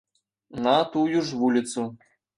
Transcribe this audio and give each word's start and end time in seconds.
На 0.67 0.73
тую 0.95 1.21
ж 1.27 1.37
вуліцу. 1.43 1.87